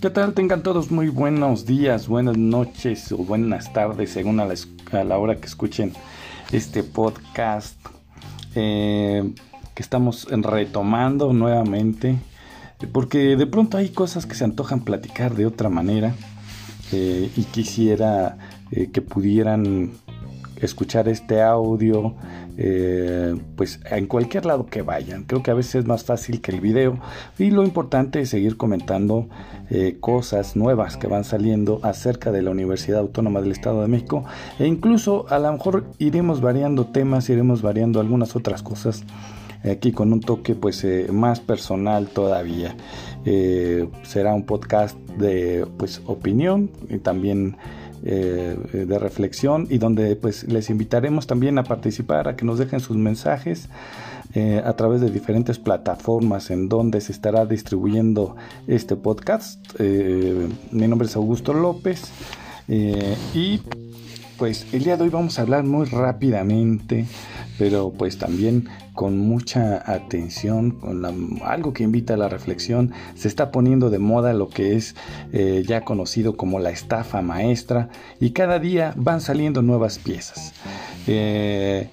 [0.00, 0.32] ¿Qué tal?
[0.32, 4.46] Tengan todos muy buenos días, buenas noches o buenas tardes según a
[5.04, 5.92] la, hora que escuchen
[6.52, 7.76] este podcast
[8.54, 9.30] eh,
[9.74, 12.16] que estamos retomando nuevamente
[12.92, 16.14] porque de pronto hay cosas que se antojan platicar de otra manera
[16.92, 18.38] eh, y quisiera
[18.70, 19.90] eh, que pudieran
[20.56, 22.14] escuchar este audio
[22.62, 25.24] eh, pues en cualquier lado que vayan.
[25.24, 26.98] Creo que a veces es más fácil que el video
[27.38, 29.30] y lo importante es seguir comentando
[29.70, 34.26] eh, cosas nuevas que van saliendo acerca de la Universidad Autónoma del Estado de México
[34.58, 39.04] e incluso a lo mejor iremos variando temas, iremos variando algunas otras cosas
[39.64, 42.76] aquí con un toque pues eh, más personal todavía.
[44.02, 47.56] será un podcast de pues opinión y también
[48.02, 52.80] eh, de reflexión y donde pues les invitaremos también a participar, a que nos dejen
[52.80, 53.68] sus mensajes
[54.34, 59.60] eh, a través de diferentes plataformas en donde se estará distribuyendo este podcast.
[59.78, 62.04] Eh, mi nombre es Augusto López
[63.34, 63.60] y
[64.38, 67.04] pues el día de hoy vamos a hablar muy rápidamente,
[67.60, 71.04] pero pues también con mucha atención, con
[71.44, 72.94] algo que invita a la reflexión.
[73.16, 74.96] Se está poniendo de moda lo que es
[75.34, 80.54] eh, ya conocido como la estafa maestra y cada día van saliendo nuevas piezas.
[81.06, 81.90] Eh,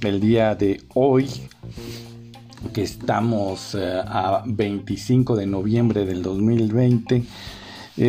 [0.00, 1.30] el día de hoy,
[2.72, 7.22] que estamos eh, a 25 de noviembre del 2020,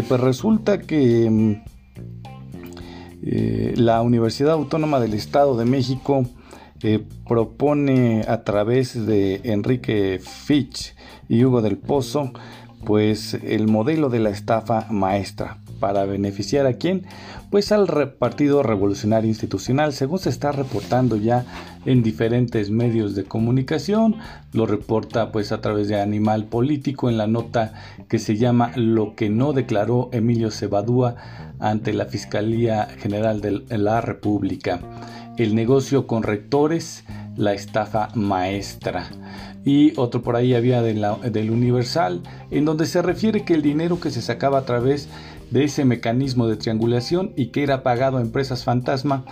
[0.08, 1.56] pues resulta que mm,
[3.75, 6.25] la Universidad Autónoma del Estado de México
[7.28, 10.95] propone a través de Enrique Fitch
[11.28, 12.31] y Hugo del Pozo,
[12.86, 17.06] pues el modelo de la estafa maestra para beneficiar a quién?
[17.50, 21.46] Pues al Partido Revolucionario Institucional, según se está reportando ya
[21.86, 24.16] en diferentes medios de comunicación,
[24.53, 27.73] lo reporta pues a través de Animal Político en la nota
[28.08, 31.16] que se llama Lo que no declaró Emilio Cebadúa
[31.59, 34.80] ante la Fiscalía General de la República.
[35.38, 37.03] El negocio con rectores,
[37.35, 39.09] la estafa maestra.
[39.66, 44.12] Y otro por ahí había del Universal, en donde se refiere que el dinero que
[44.12, 45.09] se sacaba a través
[45.51, 49.25] de ese mecanismo de triangulación y que era pagado a empresas fantasma,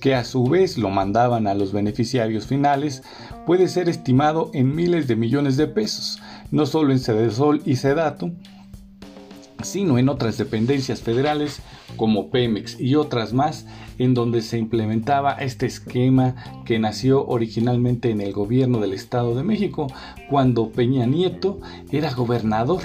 [0.00, 3.02] que a su vez lo mandaban a los beneficiarios finales,
[3.46, 8.30] puede ser estimado en miles de millones de pesos, no solo en Cedesol y Sedato,
[9.62, 11.60] sino en otras dependencias federales
[11.96, 13.66] como Pemex y otras más,
[13.98, 16.34] en donde se implementaba este esquema
[16.64, 19.86] que nació originalmente en el gobierno del Estado de México,
[20.30, 22.82] cuando Peña Nieto era gobernador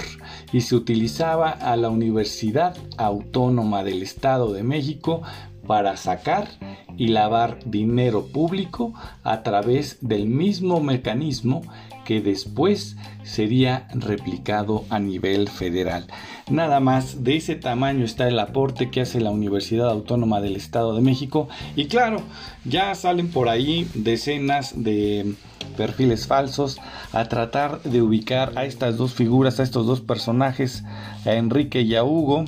[0.52, 5.22] y se utilizaba a la Universidad Autónoma del Estado de México
[5.66, 6.48] para sacar
[6.96, 8.92] y lavar dinero público
[9.22, 11.62] a través del mismo mecanismo
[12.04, 16.06] que después sería replicado a nivel federal.
[16.50, 20.94] Nada más de ese tamaño está el aporte que hace la Universidad Autónoma del Estado
[20.94, 22.22] de México y claro,
[22.64, 25.34] ya salen por ahí decenas de
[25.76, 26.78] perfiles falsos
[27.12, 30.84] a tratar de ubicar a estas dos figuras, a estos dos personajes,
[31.24, 32.44] a Enrique y a Hugo,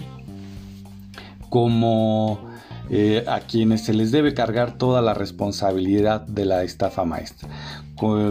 [1.49, 2.54] como
[2.91, 7.49] eh, a quienes se les debe cargar toda la responsabilidad de la estafa maestra.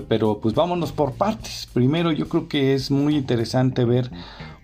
[0.08, 1.68] Pero pues vámonos por partes.
[1.74, 4.12] Primero yo creo que es muy interesante ver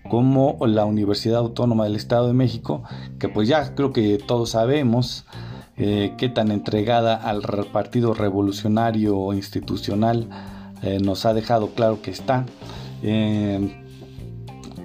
[0.08, 2.84] cómo la Universidad Autónoma del Estado de México,
[3.18, 5.24] que pues ya creo que todos sabemos,
[5.76, 10.28] eh, qué tan entregada al Partido Revolucionario Institucional
[10.82, 12.46] eh, nos ha dejado claro que está.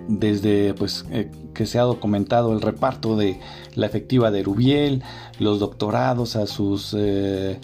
[0.07, 1.05] desde pues
[1.55, 3.39] que se ha documentado el reparto de
[3.73, 5.01] la efectiva de Rubiel,
[5.39, 7.59] los doctorados a sus eh,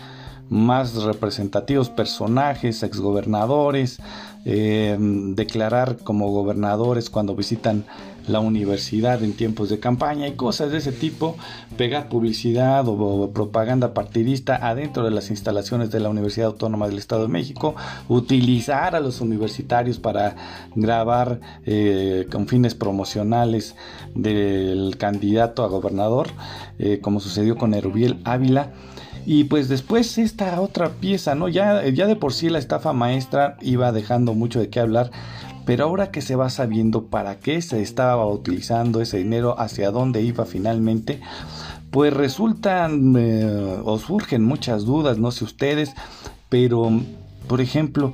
[0.50, 4.00] más representativos personajes, exgobernadores,
[4.46, 7.86] eh, declarar como gobernadores cuando visitan
[8.28, 11.38] la universidad en tiempos de campaña y cosas de ese tipo,
[11.78, 17.24] pegar publicidad o, propaganda partidista adentro de las instalaciones de la Universidad Autónoma del Estado
[17.24, 17.76] de México,
[18.08, 20.36] utilizar a los universitarios para
[20.76, 23.76] grabar eh, con fines promocionales
[24.16, 26.28] del candidato a gobernador,
[26.80, 28.72] eh, como sucedió con Erubiel Ávila.
[29.26, 31.48] Y pues después esta otra pieza, ¿no?
[31.48, 35.12] Ya, ya de por sí la estafa maestra iba dejando mucho de qué hablar,
[35.72, 40.22] pero ahora que se va sabiendo para qué se estaba utilizando ese dinero, hacia dónde
[40.22, 41.22] iba finalmente,
[41.92, 45.94] pues resultan eh, o surgen muchas dudas, no sé ustedes,
[46.50, 46.92] pero
[47.48, 48.12] por ejemplo,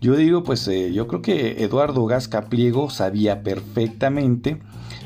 [0.00, 4.62] yo digo, pues eh, yo creo que Eduardo Gasca Pliego sabía perfectamente,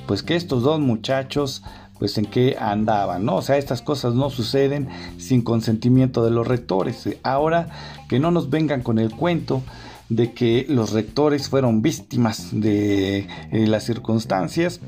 [0.07, 1.63] pues que estos dos muchachos
[1.99, 3.37] pues en qué andaban, ¿no?
[3.37, 7.09] O sea, estas cosas no suceden sin consentimiento de los rectores.
[7.23, 7.71] Ahora
[8.11, 9.63] que no nos vengan con el cuento
[10.09, 14.81] de que los rectores fueron víctimas de eh, las circunstancias,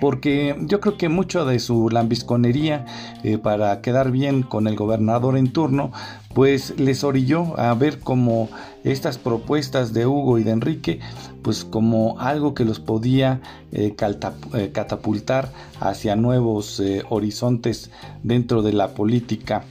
[0.00, 2.84] porque yo creo que mucho de su lambisconería
[3.22, 5.92] eh, para quedar bien con el gobernador en turno,
[6.34, 8.48] pues les orilló a ver como
[8.82, 11.00] estas propuestas de Hugo y de Enrique,
[11.42, 13.40] pues como algo que los podía
[13.70, 17.90] eh, catapultar hacia nuevos horizontes
[18.22, 19.64] dentro de la política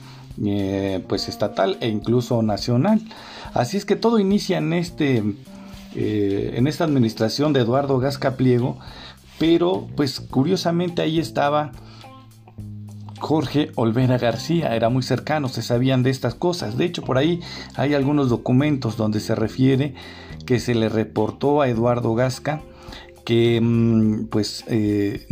[1.07, 3.01] pues estatal e incluso nacional.
[3.53, 5.23] Así es que todo inicia en este
[5.95, 8.79] en esta administración de Eduardo Gasca Pliego
[9.39, 11.71] pero pues curiosamente ahí estaba
[13.19, 16.77] Jorge Olvera García, era muy cercano, se sabían de estas cosas.
[16.77, 17.39] De hecho, por ahí
[17.75, 19.95] hay algunos documentos donde se refiere
[20.45, 22.61] que se le reportó a Eduardo Gasca
[23.25, 25.25] que mm, pues eh,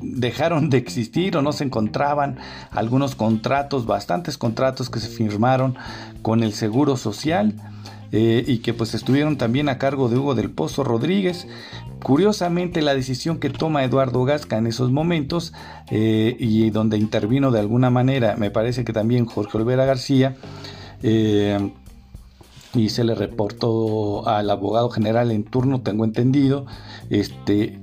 [0.00, 2.38] dejaron de existir o no se encontraban
[2.70, 5.76] algunos contratos, bastantes contratos que se firmaron
[6.22, 7.54] con el Seguro Social
[8.12, 11.46] eh, y que pues estuvieron también a cargo de Hugo del Pozo Rodríguez.
[12.02, 15.52] Curiosamente la decisión que toma Eduardo Gasca en esos momentos
[15.90, 20.36] eh, y donde intervino de alguna manera, me parece que también Jorge Olvera García,
[21.02, 21.72] eh,
[22.74, 26.66] y se le reportó al abogado general en turno, tengo entendido,
[27.10, 27.80] este,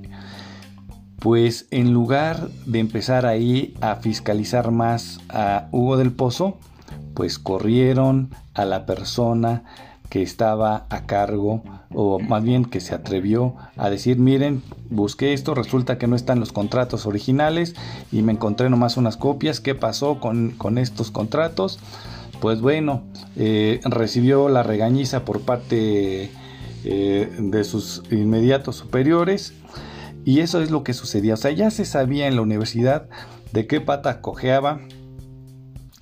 [1.24, 6.58] pues en lugar de empezar ahí a fiscalizar más a Hugo del Pozo,
[7.14, 9.64] pues corrieron a la persona
[10.10, 11.62] que estaba a cargo,
[11.94, 16.40] o más bien que se atrevió a decir, miren, busqué esto, resulta que no están
[16.40, 17.74] los contratos originales
[18.12, 21.78] y me encontré nomás unas copias, ¿qué pasó con, estos contratos?
[22.42, 23.02] Pues bueno,
[23.36, 26.30] eh, recibió la regañiza por parte
[26.84, 29.54] eh, de sus inmediatos superiores
[30.24, 31.34] y eso es lo que sucedía.
[31.34, 33.08] O sea, ya se sabía en la universidad
[33.52, 34.80] de qué pata cojeaba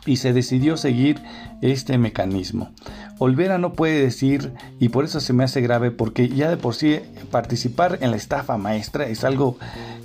[0.06, 1.20] y se decidió seguir
[1.60, 2.70] este mecanismo.
[3.18, 6.74] Olvera no puede decir, y por eso se me hace grave, porque ya de por
[6.74, 6.98] sí
[7.30, 9.58] participar en la estafa maestra es algo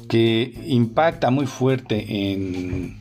[0.08, 2.98] que impacta muy fuerte en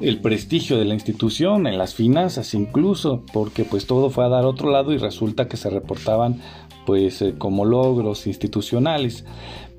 [0.00, 4.44] el prestigio de la institución, en las finanzas incluso, porque pues todo fue a dar
[4.44, 6.40] otro lado y resulta que se reportaban
[6.84, 9.24] pues eh, como logros institucionales,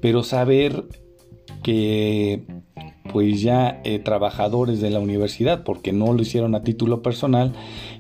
[0.04, 0.84] pero saber
[1.64, 2.44] que
[3.14, 7.54] pues ya eh, trabajadores de la universidad, porque no lo hicieron a título personal,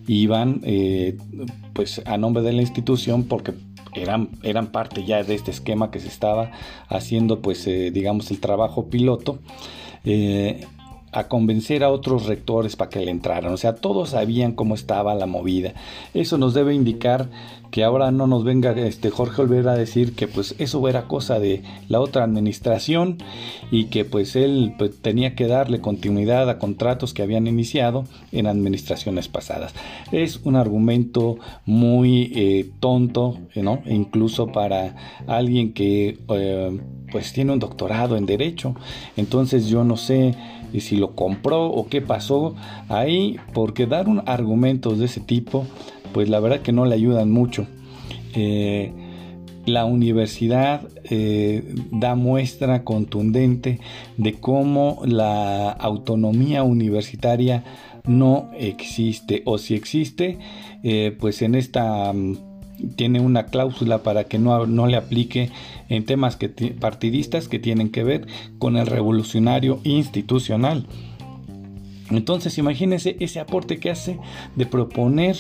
[0.05, 1.15] iban eh,
[1.71, 3.53] pues a nombre de la institución porque
[3.95, 6.51] eran, eran parte ya de este esquema que se estaba
[6.89, 9.39] haciendo pues eh, digamos el trabajo piloto
[11.13, 13.53] a convencer a otros rectores para que le entraran.
[13.53, 15.73] O sea, todos sabían cómo estaba la movida.
[16.13, 17.29] Eso nos debe indicar
[17.73, 21.39] que ahora no nos venga este Jorge Olvera a decir que pues eso era cosa
[21.39, 23.17] de la otra administración
[23.71, 28.45] y que pues él pues, tenía que darle continuidad a contratos que habían iniciado en
[28.45, 29.73] administraciones pasadas.
[30.11, 33.81] Es un argumento muy eh, tonto, ¿no?
[33.87, 36.79] Incluso para alguien que eh,
[37.11, 38.75] pues tiene un doctorado en derecho.
[39.17, 40.35] Entonces yo no sé
[40.73, 42.55] y si lo compró o qué pasó
[42.89, 45.65] ahí, porque dar un argumentos de ese tipo,
[46.13, 47.67] pues la verdad que no le ayudan mucho.
[48.33, 48.91] Eh,
[49.65, 53.79] la universidad eh, da muestra contundente
[54.17, 57.63] de cómo la autonomía universitaria
[58.05, 60.37] no existe o si existe
[60.83, 62.52] eh, pues en esta mm,
[62.95, 65.49] tiene una cláusula para que no, no le aplique
[65.89, 68.27] en temas que, partidistas que tienen que ver
[68.59, 70.85] con el revolucionario institucional.
[72.09, 74.19] Entonces imagínense ese aporte que hace
[74.55, 75.35] de proponer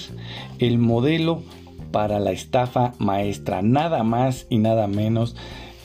[0.59, 1.43] el modelo
[1.91, 5.35] para la estafa maestra, nada más y nada menos.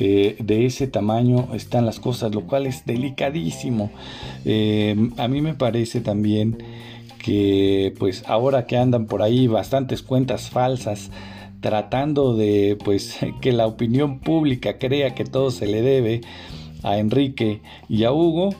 [0.00, 3.90] Eh, de ese tamaño están las cosas, lo cual es delicadísimo.
[4.44, 6.56] Eh, a mí me parece también
[7.18, 11.10] que pues ahora que andan por ahí bastantes cuentas falsas
[11.60, 16.20] tratando de pues que la opinión pública crea que todo se le debe
[16.82, 18.50] a Enrique y a Hugo,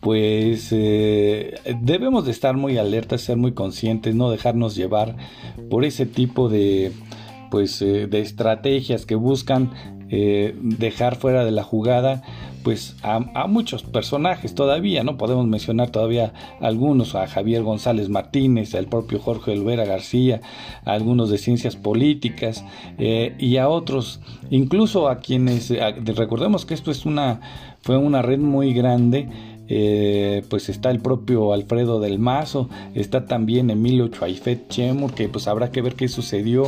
[0.00, 5.16] pues eh, debemos de estar muy alertas, ser muy conscientes, no dejarnos llevar
[5.70, 6.92] por ese tipo de
[7.50, 9.70] pues eh, de estrategias que buscan
[10.10, 12.22] eh, dejar fuera de la jugada
[12.64, 15.18] pues a, muchos personajes todavía, ¿no?
[15.18, 20.40] Podemos mencionar todavía algunos, a Javier González Martínez, al propio Jorge Olvera García,
[20.86, 22.64] a algunos de ciencias políticas
[22.98, 24.20] eh, y a otros,
[24.50, 25.70] incluso a quienes,
[26.16, 27.40] recordemos que esto es una,
[27.82, 29.28] fue una red muy grande,
[29.68, 35.48] eh, pues está el propio Alfredo del Mazo, está también Emilio Chuaifet Chemur, que pues
[35.48, 36.64] habrá que ver qué sucedió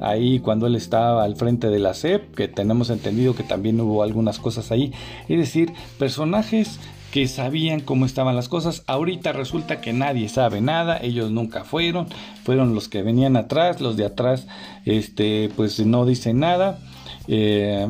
[0.00, 4.02] ahí cuando él estaba al frente de la SEP, que tenemos entendido que también hubo
[4.02, 4.92] algunas cosas ahí.
[5.28, 6.78] Es decir, personajes
[7.12, 8.82] que sabían cómo estaban las cosas.
[8.88, 12.08] Ahorita resulta que nadie sabe nada, ellos nunca fueron,
[12.42, 14.48] fueron los que venían atrás, los de atrás,
[14.84, 16.80] este, pues no dicen nada.
[17.28, 17.86] Eh,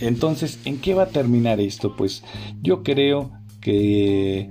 [0.00, 1.96] Entonces, ¿en qué va a terminar esto?
[1.96, 2.22] Pues
[2.62, 4.48] yo creo que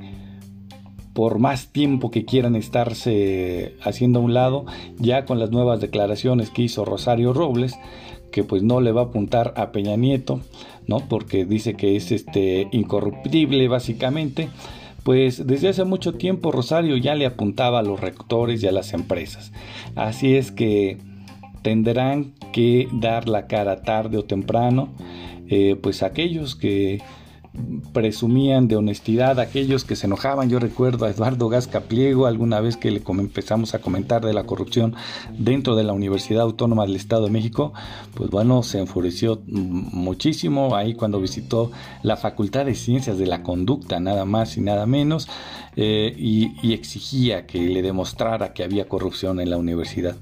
[1.15, 4.65] por más tiempo que quieran estarse haciendo a un lado,
[4.99, 7.73] ya con las nuevas declaraciones que hizo Rosario Robles,
[8.33, 10.41] que pues no le va a apuntar a Peña Nieto,
[10.87, 10.99] ¿no?
[10.99, 14.49] Porque dice que es este incorruptible básicamente.
[15.03, 18.91] Pues desde hace mucho tiempo Rosario ya le apuntaba a los rectores y a las
[18.91, 19.53] empresas.
[19.95, 20.97] Así es que
[21.61, 24.89] tendrán que dar la cara tarde o temprano,
[25.47, 27.01] eh, pues aquellos que
[27.93, 30.49] presumían de honestidad, aquellos que se enojaban.
[30.49, 34.43] Yo recuerdo a Eduardo Gasca Pliego alguna vez que le empezamos a comentar de la
[34.43, 34.95] corrupción
[35.37, 37.73] dentro de la Universidad Autónoma del Estado de México,
[38.13, 41.71] pues bueno, se enfureció muchísimo ahí cuando visitó
[42.03, 45.27] la Facultad de Ciencias de la Conducta, nada más y nada menos,
[45.75, 50.15] eh, y exigía que le demostrara que había corrupción en la universidad.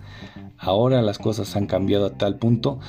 [0.63, 2.79] Ahora las cosas han cambiado a tal punto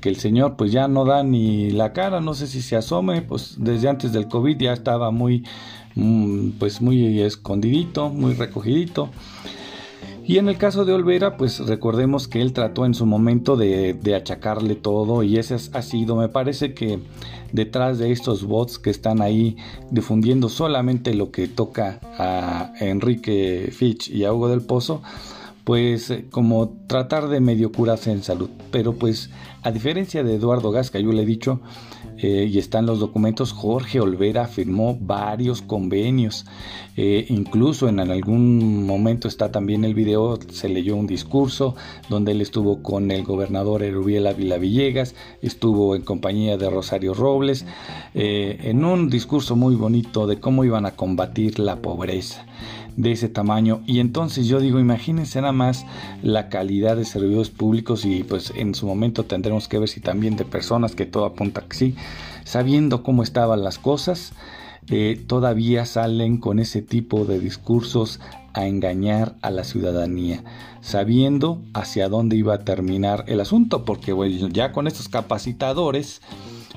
[0.00, 3.22] que el señor pues ya no da ni la cara, no sé si se asome,
[3.22, 5.44] pues desde antes del COVID ya estaba muy
[5.94, 9.10] mm, pues muy escondidito, muy recogidito.
[10.24, 13.98] Y en el caso de Olvera, pues recordemos que él trató en su momento de,
[14.14, 17.00] achacarle todo y ese ha sido, me parece que
[17.52, 19.56] detrás de estos bots que están ahí
[19.90, 25.02] difundiendo solamente lo que toca a Enrique Fitch y a Hugo del Pozo,
[25.64, 28.50] pues eh, como tratar de medio curarse en salud.
[28.70, 29.30] Pero pues
[29.62, 31.60] a diferencia de Eduardo Gasca, yo le he dicho,
[32.18, 36.46] eh, y están los documentos, Jorge Olvera firmó varios convenios.
[36.96, 41.74] Eh, incluso en algún momento está también el video, se leyó un discurso
[42.08, 47.64] donde él estuvo con el gobernador Erubiel Ávila Villegas, estuvo en compañía de Rosario Robles,
[48.14, 52.44] en un discurso muy bonito de cómo iban a combatir la pobreza
[52.96, 53.82] de ese tamaño.
[53.86, 55.84] Y entonces yo digo, imagínense nada más
[56.22, 60.36] la calidad de servidores públicos y pues en su momento tendremos que ver si también
[60.36, 61.94] de personas que todo apunta que sí,
[62.44, 64.32] sabiendo cómo estaban las cosas,
[64.88, 68.20] eh, todavía salen con ese tipo de discursos
[68.52, 70.44] a engañar a la ciudadanía,
[70.80, 76.20] sabiendo hacia dónde iba a terminar el asunto, porque bueno, ya con estos capacitadores,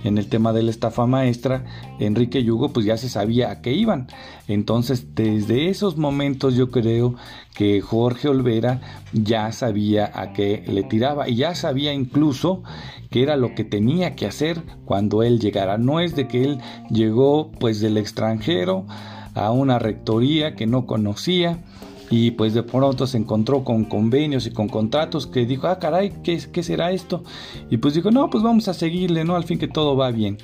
[0.04, 1.66] en el tema de la estafa maestra,
[2.00, 4.08] Enrique Yugo pues ya se sabía a qué iban.
[4.48, 7.16] Entonces desde esos momentos yo creo
[7.56, 8.82] que Jorge Olvera
[9.14, 12.64] ya sabía a qué le tiraba y ya sabía incluso
[13.10, 15.78] que era lo que tenía que hacer cuando él llegara.
[15.78, 16.60] No es de que él
[16.90, 18.86] llegó pues del extranjero
[19.34, 21.64] a una rectoría que no conocía
[22.10, 26.14] y pues de pronto se encontró con convenios y con contratos que dijo, ah, caray,
[26.24, 27.24] ¿qué, ¿qué, será esto?
[27.70, 29.36] Y pues dijo, no, pues vamos a seguirle, ¿no?
[29.36, 30.38] Al fin que todo va bien.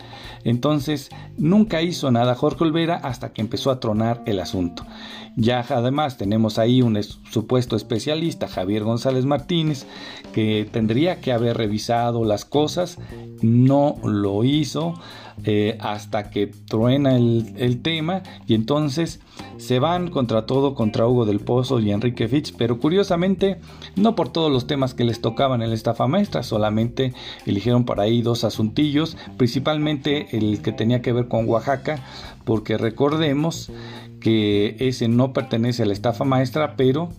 [0.44, 4.86] Entonces, nunca hizo nada Jorge Olvera hasta que empezó a tronar el asunto.
[5.38, 9.86] Ya además tenemos ahí un supuesto especialista, Javier González Martínez,
[10.34, 12.98] que tendría que haber revisado las cosas,
[13.42, 14.96] no lo hizo
[15.44, 18.24] eh, hasta que truena el, tema.
[18.48, 19.20] Y entonces
[19.58, 23.60] se van contra todo contra Hugo del Pozo y Enrique Fitch, pero curiosamente
[23.96, 27.14] no por todos los temas que les tocaban en la estafa maestra, solamente
[27.46, 32.04] eligieron por ahí dos asuntillos, principalmente el que tenía que ver con Oaxaca,
[32.44, 33.72] porque recordemos
[34.20, 37.10] que ese no pertenece a la estafa maestra, pero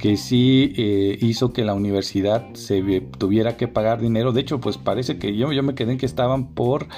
[0.00, 4.32] que sí eh, hizo que la universidad se tuviera que pagar dinero.
[4.32, 6.88] De hecho, pues parece que yo, yo me quedé en que estaban por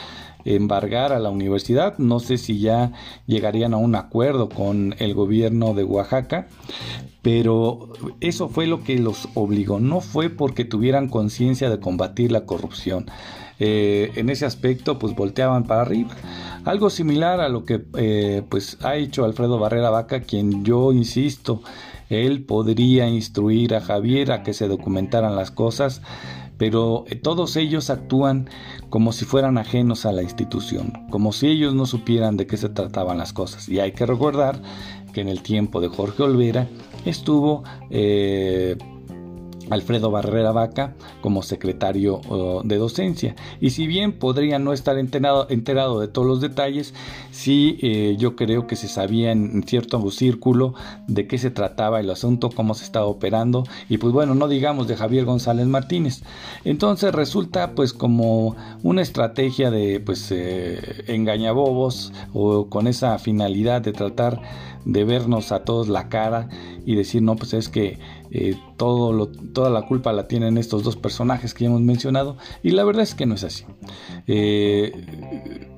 [0.45, 1.99] embargar a la universidad.
[1.99, 2.93] No sé si ya
[3.27, 6.49] llegarían a un acuerdo con el gobierno de Oaxaca,
[7.23, 9.81] pero eso fue lo que los obligó.
[9.81, 13.07] No fue porque tuvieran conciencia de combatir la corrupción.
[13.65, 16.11] Eh, en ese aspecto, pues volteaban para arriba.
[16.65, 21.63] Algo similar a lo que eh, pues ha hecho Alfredo Barrera Vaca, quien yo insisto,
[22.09, 26.03] él podría instruir a Javier a que se documentaran las cosas
[26.59, 28.49] pero eh, todos ellos actúan
[28.91, 32.69] como si fueran ajenos a la institución, como si ellos no supieran de qué se
[32.69, 33.69] trataban las cosas.
[33.69, 34.61] Y hay que recordar
[35.13, 36.69] que en el tiempo de Jorge Olvera
[37.05, 38.77] estuvo eh,
[39.71, 42.21] Alfredo Barrera Vaca como secretario
[42.65, 43.35] de docencia.
[43.61, 45.47] Y si bien podría no estar enterado,
[46.01, 46.95] de todos los detalles,
[47.31, 50.75] sí eh, yo creo que se sabía en cierto círculo
[51.07, 54.89] de qué se trataba el asunto, cómo se estaba operando y pues bueno, no digamos
[54.89, 56.23] de Javier González Martínez.
[56.65, 63.93] Entonces resulta pues como una estrategia de pues eh, engañabobos o con esa finalidad de
[63.93, 64.41] tratar
[64.85, 66.49] de vernos a todos la cara
[66.85, 67.99] y decir, no, pues es que
[68.35, 72.71] eh, todo toda la culpa la tienen estos dos personajes que ya hemos mencionado y
[72.71, 73.65] la verdad es que no es así.
[74.27, 75.69] Eh,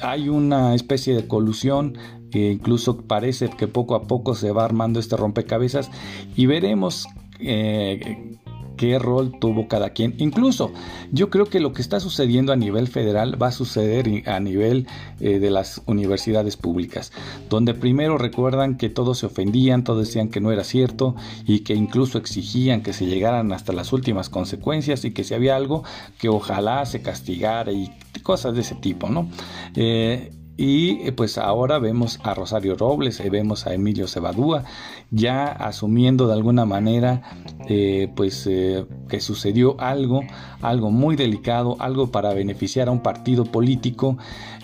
[0.00, 1.98] hay una especie de colusión
[2.30, 5.90] que incluso parece que poco a poco se va armando este rompecabezas
[6.34, 7.06] y veremos
[7.38, 8.38] eh,
[8.76, 10.14] qué rol tuvo cada quien.
[10.18, 10.72] Incluso
[11.12, 14.86] yo creo que lo que está sucediendo a nivel federal va a suceder a nivel
[15.20, 17.12] eh, de las universidades públicas,
[17.48, 21.14] donde primero recuerdan que todos se ofendían, todos decían que no era cierto
[21.46, 25.56] y que incluso exigían que se llegaran hasta las últimas consecuencias y que si había
[25.56, 25.84] algo
[26.18, 27.90] que ojalá se castigara y
[28.22, 29.28] cosas de ese tipo, ¿no?
[29.74, 34.64] Eh, y eh, pues ahora vemos a Rosario Robles, y vemos a Emilio Cebadúa,
[35.10, 37.22] ya asumiendo de alguna manera
[37.68, 40.22] eh, pues eh, que sucedió algo,
[40.60, 44.16] algo muy delicado, algo para beneficiar a un partido político.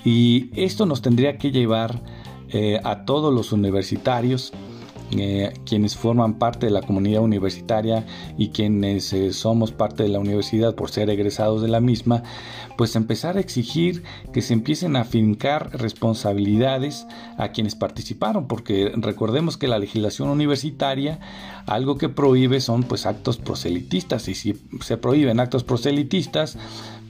[0.04, 2.02] Y esto nos tendría que llevar
[2.82, 4.52] a todos los universitarios
[5.12, 8.07] eh, quienes forman parte de la comunidad universitaria
[8.38, 12.23] y quienes eh, somos parte de la universidad por ser egresados de la misma,
[12.76, 19.57] pues empezar a exigir que se empiecen a fincar responsabilidades a quienes participaron, porque recordemos
[19.57, 21.21] que la legislación universitaria
[21.67, 26.57] algo que prohíbe son pues actos proselitistas y si se prohíben actos proselitistas,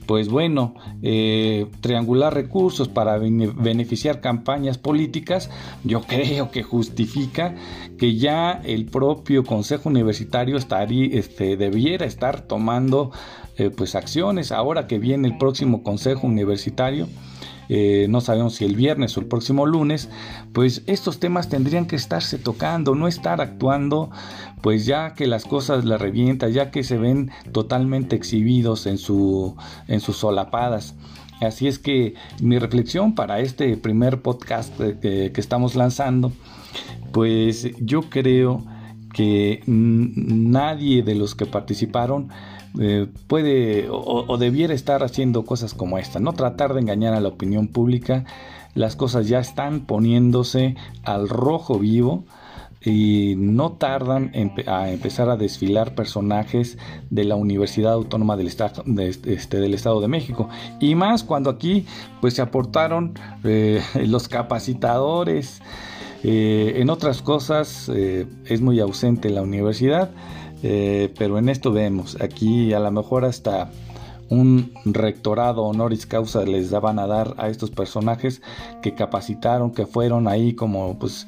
[0.05, 5.49] pues bueno, eh, triangular recursos para beneficiar campañas políticas,
[5.83, 7.55] yo creo que justifica
[7.97, 13.11] que ya el propio Consejo Universitario estaría, este, debiera estar tomando
[13.57, 17.07] eh, pues acciones ahora que viene el próximo Consejo Universitario
[17.69, 20.09] eh, no sabemos si el viernes o el próximo lunes,
[20.53, 24.09] pues estos temas tendrían que estarse tocando, no estar actuando,
[24.61, 29.55] pues ya que las cosas la revientan, ya que se ven totalmente exhibidos en, su,
[29.87, 30.95] en sus solapadas.
[31.39, 36.31] Así es que mi reflexión para este primer podcast que estamos lanzando,
[37.11, 38.63] pues yo creo
[39.13, 42.29] que nadie de los que participaron
[42.79, 47.29] eh, puede o, debiera estar haciendo cosas como esta, no tratar de engañar a la
[47.29, 48.25] opinión pública.
[48.73, 52.23] Las cosas ya están poniéndose al rojo vivo
[52.83, 56.77] y no tardan en a empezar a desfilar personajes
[57.09, 60.47] de la Universidad Autónoma del Estado de, este, del Estado de México.
[60.79, 61.85] Y más cuando aquí
[62.21, 65.61] pues se aportaron eh, los capacitadores.
[66.23, 70.11] Eh, en otras cosas es muy ausente la universidad
[70.63, 73.71] eh, pero en esto vemos, aquí a lo mejor hasta
[74.31, 78.41] un rectorado honoris causa les van a dar a estos personajes
[78.81, 81.27] que capacitaron, que fueron ahí como, pues,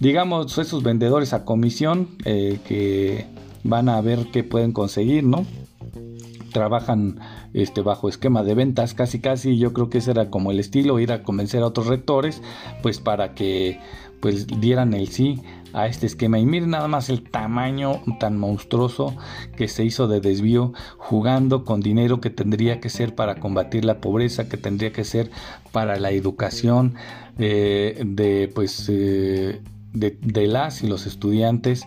[0.00, 3.24] digamos, esos vendedores a comisión eh, que
[3.64, 5.46] van a ver qué pueden conseguir, ¿no?
[6.52, 7.20] Trabajan
[7.54, 11.00] este, bajo esquema de ventas, casi casi yo creo que ese era como el estilo,
[11.00, 12.42] ir a convencer a otros rectores,
[12.82, 13.80] pues para que
[14.22, 16.38] pues dieran el sí a este esquema.
[16.38, 19.16] Y miren nada más el tamaño tan monstruoso
[19.56, 24.00] que se hizo de desvío jugando con dinero que tendría que ser para combatir la
[24.00, 25.30] pobreza, que tendría que ser
[25.72, 26.94] para la educación
[27.38, 29.60] eh, de pues eh,
[29.92, 31.84] de, las y los estudiantes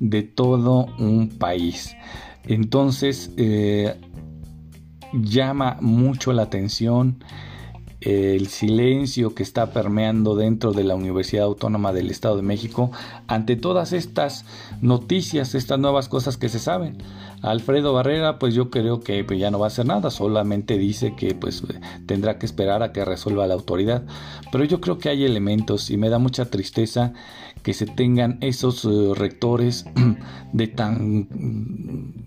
[0.00, 1.94] de todo un país.
[2.44, 3.94] Entonces eh,
[5.12, 7.22] llama mucho la atención
[8.06, 12.92] el silencio que está permeando dentro de la Universidad Autónoma del Estado de México
[13.26, 14.44] ante todas estas
[14.80, 16.98] noticias, estas nuevas cosas que se saben.
[17.42, 21.14] Alfredo Barrera, pues yo creo que pues, ya no va a hacer nada, solamente dice
[21.16, 21.64] que pues
[22.06, 24.04] tendrá que esperar a que resuelva la autoridad.
[24.52, 27.12] Pero yo creo que hay elementos y me da mucha tristeza
[27.64, 29.84] que se tengan esos eh, rectores
[30.52, 31.26] de tan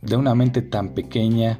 [0.02, 1.60] de una mente tan pequeña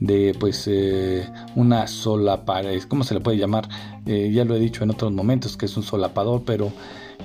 [0.00, 3.68] de pues eh, una sola pared, ¿cómo se le puede llamar?
[4.06, 6.72] Eh, ya lo he dicho en otros momentos que es un solapador, pero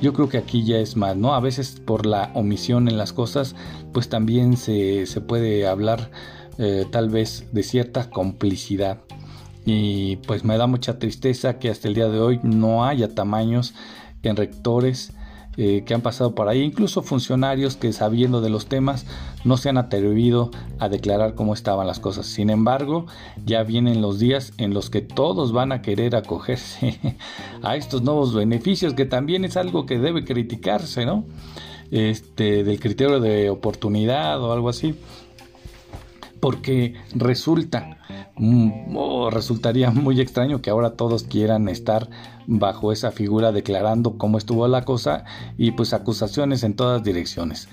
[0.01, 1.33] yo creo que aquí ya es más, ¿no?
[1.35, 3.55] A veces por la omisión en las cosas,
[3.93, 6.11] pues también se, puede hablar
[6.57, 8.99] eh, tal vez de cierta complicidad.
[9.65, 13.73] Y pues me da mucha tristeza que hasta el día de hoy no haya tamaños
[14.23, 15.13] en rectores
[15.55, 19.05] eh, que han pasado por ahí, incluso funcionarios que sabiendo de los temas
[19.43, 22.25] no se han atrevido a declarar cómo estaban las cosas.
[22.25, 23.05] Sin embargo,
[23.45, 26.99] ya vienen los días en los que todos van a querer acogerse
[27.61, 31.25] a estos nuevos beneficios, que también es algo que debe criticarse, ¿no?
[31.91, 34.95] Este, del criterio de oportunidad o algo así.
[36.43, 37.97] Porque resulta
[38.35, 42.09] Mm, oh, resultaría muy extraño que ahora todos quieran estar
[42.47, 45.23] bajo esa figura declarando cómo estuvo la cosa
[45.57, 47.69] y pues acusaciones en todas direcciones.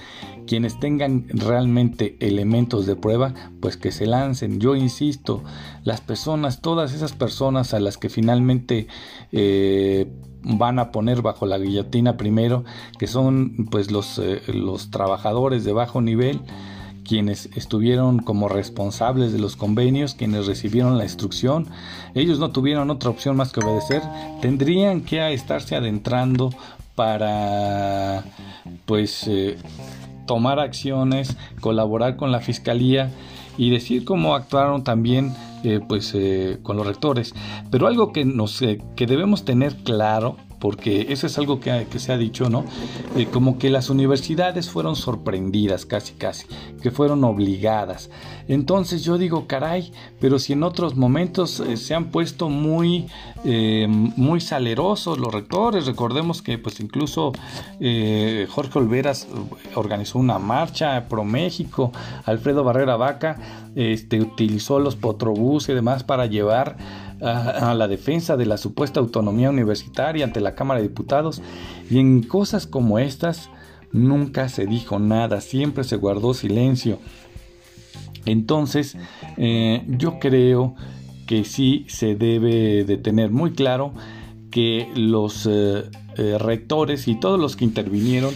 [0.46, 4.60] Quienes tengan realmente elementos de prueba, pues que se lancen.
[4.60, 5.42] Yo insisto,
[5.82, 8.86] las personas, todas esas personas a las que finalmente
[9.32, 12.64] eh, van a poner bajo la guillotina primero,
[12.98, 16.40] que son pues los, eh, los trabajadores de bajo nivel,
[17.10, 21.66] quienes estuvieron como responsables de los convenios, quienes recibieron la instrucción,
[22.14, 24.00] ellos no tuvieron otra opción más que obedecer,
[24.40, 26.54] tendrían que estarse adentrando
[26.94, 28.22] para
[28.86, 29.58] pues eh,
[30.24, 33.10] tomar acciones, colaborar con la fiscalía
[33.58, 37.34] y decir cómo actuaron también eh, pues eh, con los rectores.
[37.72, 42.18] Pero algo que, nos, que debemos tener claro porque eso es algo que, se ha
[42.18, 42.64] dicho, ¿no?
[43.16, 46.46] Eh, como que las universidades fueron sorprendidas casi casi,
[46.82, 48.10] que fueron obligadas.
[48.46, 53.06] Entonces yo digo, caray, pero si en otros momentos eh, se han puesto muy,
[53.44, 57.32] eh, muy salerosos los rectores, recordemos que pues incluso
[58.50, 59.26] Jorge Olveras
[59.74, 61.90] organizó una marcha pro México,
[62.26, 63.38] Alfredo Barrera Vaca
[63.74, 66.76] este, utilizó los potrobús y demás para llevar
[67.22, 71.42] a, la defensa de la supuesta autonomía universitaria ante la Cámara de Diputados
[71.90, 73.50] y en cosas como estas
[73.92, 76.98] nunca se dijo nada, siempre se guardó silencio.
[78.26, 78.96] Entonces,
[79.36, 80.74] eh, yo creo
[81.26, 83.92] que sí se debe de tener muy claro
[84.50, 85.84] que los eh,
[86.16, 88.34] eh, rectores y todos los que intervinieron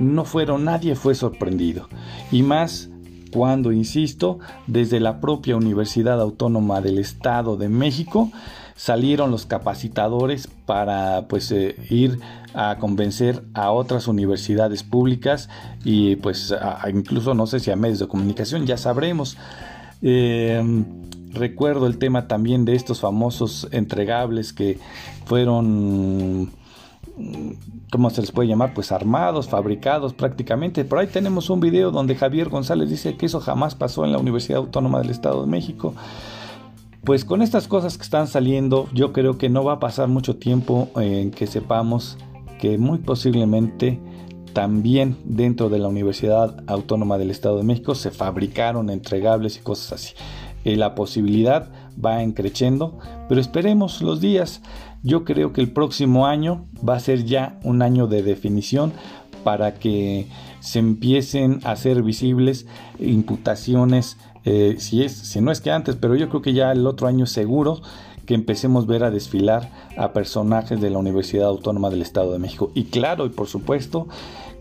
[0.00, 1.88] no fueron, nadie fue sorprendido.
[2.32, 2.90] Y más
[3.34, 8.30] cuando, insisto, desde la propia Universidad Autónoma del Estado de México
[8.76, 12.20] salieron los capacitadores para pues eh, ir
[12.54, 15.48] a convencer a otras universidades públicas
[15.84, 16.54] y pues
[16.92, 19.36] incluso no sé si a medios de comunicación ya sabremos.
[20.00, 20.84] Em,
[21.32, 24.78] recuerdo el tema también de estos famosos entregables que
[25.24, 26.52] fueron
[27.90, 28.74] ¿cómo se les puede llamar?
[28.74, 30.84] Pues armados, fabricados prácticamente.
[30.84, 34.18] Por ahí tenemos un video donde Javier González dice que eso jamás pasó en la
[34.18, 35.94] Universidad Autónoma del Estado de México.
[37.04, 40.36] Pues con estas cosas que están saliendo, yo creo que no va a pasar mucho
[40.36, 42.16] tiempo en que sepamos
[42.58, 44.00] que muy posiblemente
[44.54, 49.92] también dentro de la Universidad Autónoma del Estado de México se fabricaron entregables y cosas
[49.92, 50.14] así.
[50.64, 51.68] Eh, la posibilidad
[52.02, 54.62] va encreciendo, pero esperemos los días.
[55.04, 58.94] Yo creo que el próximo año va a ser ya un año de definición
[59.44, 60.26] para que
[60.60, 62.66] se empiecen a hacer visibles
[62.98, 66.86] imputaciones, eh, si, es, si no es que antes, pero yo creo que ya el
[66.86, 67.82] otro año seguro
[68.24, 72.38] que empecemos a ver a desfilar a personajes de la Universidad Autónoma del Estado de
[72.38, 72.72] México.
[72.74, 74.08] Y claro, y por supuesto,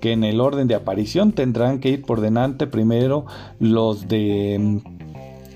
[0.02, 3.26] que en el orden de aparición tendrán que ir por delante primero
[3.62, 4.82] los de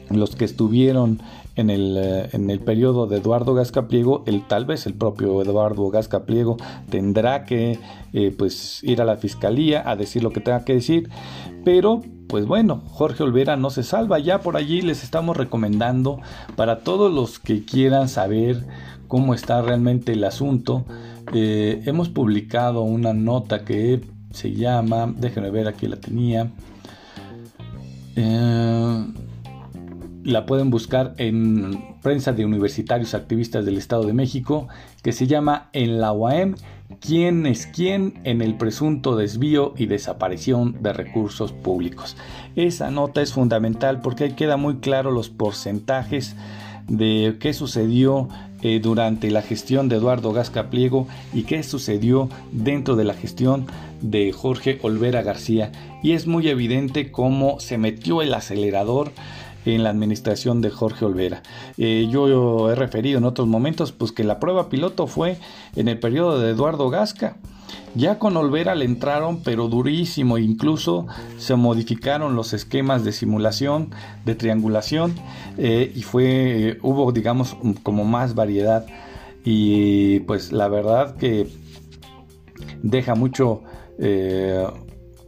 [0.09, 1.21] los que estuvieron
[1.57, 5.41] en el, eh, en el periodo de Eduardo Gasca Pliego, el, tal vez el propio
[5.41, 6.57] Eduardo Gasca Pliego
[6.89, 7.79] tendrá que
[8.13, 11.09] eh, pues ir a la fiscalía a decir lo que tenga que decir,
[11.65, 16.21] pero pues bueno, Jorge Olvera no se salva, ya por allí les estamos recomendando
[16.55, 18.65] para todos los que quieran saber
[19.07, 20.85] cómo está realmente el asunto,
[21.33, 26.51] eh, hemos publicado una nota que se llama, déjenme ver, aquí la tenía,
[30.27, 34.67] la pueden buscar en prensa de universitarios activistas del Estado de México,
[35.01, 36.55] que se llama En la UAM,
[36.99, 42.17] ¿quién es quién en el presunto desvío y desaparición de recursos públicos?
[42.57, 46.35] Esa nota es fundamental porque ahí queda muy claro los porcentajes
[46.89, 48.27] de qué sucedió
[48.61, 53.65] eh, durante la gestión de Eduardo Gasca Pliego y qué sucedió dentro de la gestión
[54.01, 55.71] de Jorge Olvera García.
[56.03, 59.11] Y es muy evidente cómo se metió el acelerador
[59.75, 61.43] en la administración de Jorge Olvera.
[61.77, 65.37] Eh, yo he referido en otros momentos pues que la prueba piloto fue
[65.75, 67.37] en el periodo de Eduardo Gasca.
[67.95, 73.89] Ya con Olvera le entraron, pero durísimo, incluso se modificaron los esquemas de simulación,
[74.23, 75.15] de triangulación,
[75.57, 78.85] eh, y fue, hubo, digamos, como más variedad.
[79.43, 81.47] Y pues la verdad que
[82.83, 83.63] deja mucho
[83.99, 84.65] eh,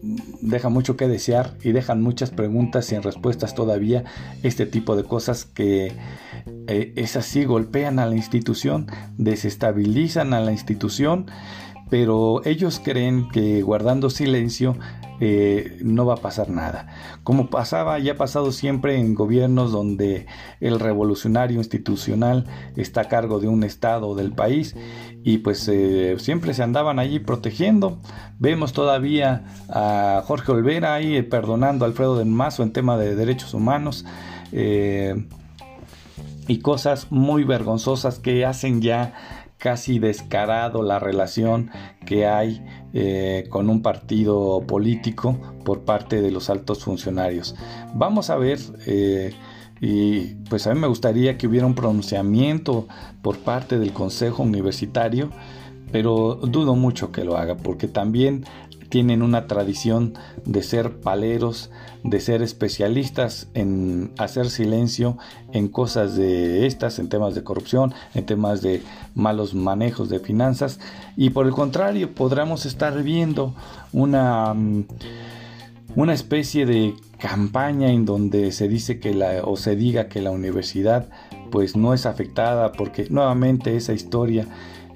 [0.02, 4.04] deja mucho que desear y dejan muchas preguntas sin respuestas todavía.
[4.44, 5.94] Este tipo de cosas que
[6.68, 11.28] eh, es así, golpean a la institución, desestabilizan a la institución,
[11.90, 14.76] pero ellos creen que guardando silencio
[15.22, 16.88] eh, no va a pasar nada.
[17.24, 20.28] Como pasaba ya ha pasado siempre en gobiernos donde
[20.62, 22.46] el revolucionario institucional
[22.78, 24.76] está a cargo de un estado del país
[25.24, 28.00] y pues eh, siempre se andaban allí protegiendo.
[28.38, 33.54] Vemos todavía a Jorge Olvera ahí perdonando a Alfredo del Mazo en tema de derechos
[33.54, 34.06] humanos.
[34.54, 35.28] Eh,
[36.48, 41.70] y cosas muy vergonzosas que hacen ya casi descarado la relación
[42.06, 47.56] que hay eh, con un partido político por parte de los altos funcionarios.
[47.94, 49.34] Vamos a ver, eh,
[49.82, 52.88] y pues a mí me gustaría que hubiera un pronunciamiento
[53.22, 55.30] por parte del Consejo Universitario,
[55.92, 58.46] pero dudo mucho que lo haga, porque también
[58.90, 60.14] tienen una tradición
[60.46, 61.70] de ser paleros,
[62.04, 65.18] de ser especialistas en hacer silencio
[65.54, 68.82] en cosas de estas, en temas de corrupción, en temas de
[69.16, 70.80] malos manejos de finanzas.
[71.16, 73.54] Y por el contrario podremos estar viendo
[73.94, 74.54] una...
[74.54, 74.86] Mm,
[75.96, 80.32] una especie de campaña en donde se dice que la o se diga que la
[80.32, 81.10] universidad
[81.52, 84.46] pues no es afectada porque nuevamente esa historia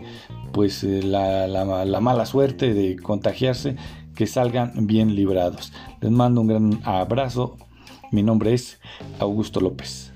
[0.51, 3.75] pues eh, la, la mala suerte de contagiarse
[4.15, 5.73] que salgan bien librados.
[6.01, 7.57] Les mando un gran abrazo.
[8.13, 8.77] Mi nombre es
[9.17, 10.11] Augusto López.